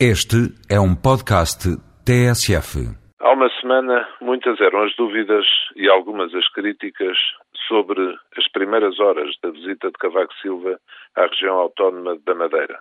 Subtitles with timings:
[0.00, 1.70] Este é um podcast
[2.04, 2.82] TSF.
[3.20, 7.16] Há uma semana, muitas eram as dúvidas e algumas as críticas
[7.68, 8.02] sobre
[8.36, 10.80] as primeiras horas da visita de Cavaco Silva
[11.14, 12.80] à região autónoma da Madeira.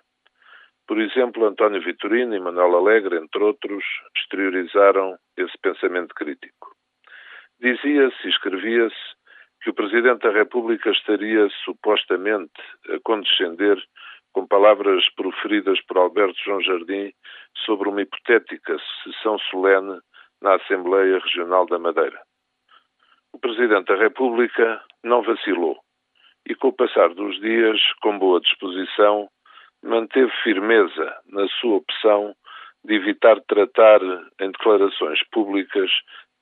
[0.88, 3.84] Por exemplo, António Vitorino e Manuel Alegre, entre outros,
[4.18, 6.76] exteriorizaram esse pensamento crítico.
[7.62, 9.14] Dizia-se e escrevia-se
[9.62, 12.60] que o Presidente da República estaria supostamente
[12.90, 13.78] a condescender
[14.34, 17.14] com palavras proferidas por Alberto João Jardim
[17.66, 20.00] sobre uma hipotética sessão solene
[20.42, 22.20] na Assembleia Regional da Madeira.
[23.32, 25.80] O Presidente da República não vacilou
[26.48, 29.30] e, com o passar dos dias, com boa disposição,
[29.84, 32.36] manteve firmeza na sua opção
[32.84, 34.02] de evitar tratar
[34.40, 35.90] em declarações públicas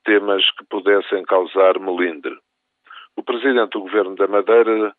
[0.04, 2.36] temas que pudessem causar melindre.
[3.16, 4.94] O Presidente do Governo da Madeira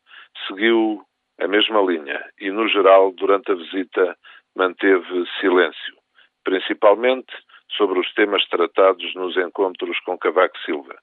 [0.48, 1.04] seguiu
[1.40, 4.18] a mesma linha e, no geral, durante a visita,
[4.56, 5.96] manteve silêncio,
[6.44, 7.34] principalmente
[7.78, 10.96] sobre os temas tratados nos encontros com Cavaco Silva.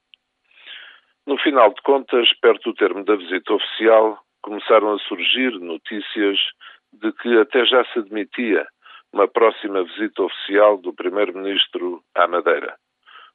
[1.27, 6.39] No final de contas, perto do termo da visita oficial, começaram a surgir notícias
[6.93, 8.67] de que até já se admitia
[9.13, 12.77] uma próxima visita oficial do Primeiro-Ministro à Madeira.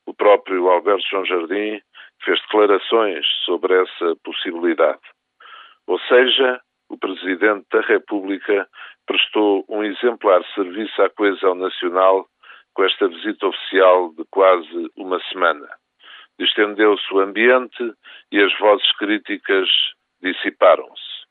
[0.05, 1.81] O próprio Alberto João Jardim
[2.23, 5.01] fez declarações sobre essa possibilidade.
[5.87, 8.67] Ou seja, o Presidente da República
[9.05, 12.27] prestou um exemplar serviço à coesão nacional
[12.73, 15.67] com esta visita oficial de quase uma semana.
[16.37, 17.93] Distendeu-se o ambiente
[18.31, 19.69] e as vozes críticas
[20.21, 21.25] dissiparam-se.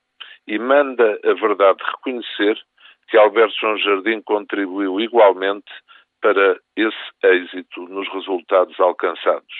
[0.47, 2.59] E manda a verdade reconhecer
[3.09, 5.71] que Alberto João Jardim contribuiu igualmente
[6.21, 9.55] para esse êxito nos resultados alcançados.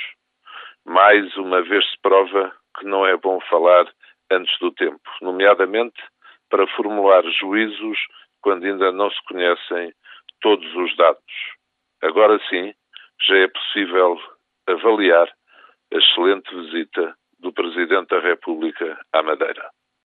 [0.87, 3.87] Mais uma vez se prova que não é bom falar
[4.35, 6.03] antes do tempo, nomeadamente
[6.51, 7.99] para formular juízos
[8.41, 9.93] quando ainda não se conhecem
[10.41, 11.23] todos os dados.
[12.03, 12.75] Agora sim,
[13.27, 14.21] já é possível
[14.67, 15.29] avaliar
[15.93, 19.71] a excelente visita do Presidente da República à Madeira.